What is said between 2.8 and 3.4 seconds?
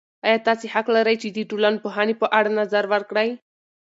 ورکړئ؟